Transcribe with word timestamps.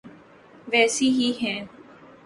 ویسی 0.71 1.07
ہی 1.09 1.31
ہیں۔ 1.41 1.59